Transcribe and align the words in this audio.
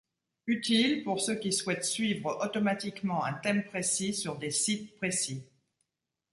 Utile 0.47 1.03
pour 1.03 1.21
ceux 1.21 1.35
qui 1.35 1.53
souhaitent 1.53 1.83
suivre 1.85 2.39
automatiquement 2.43 3.23
un 3.23 3.33
thème 3.33 3.63
précis 3.63 4.15
sur 4.15 4.39
des 4.39 4.49
sites 4.49 4.95
précis. 4.97 5.47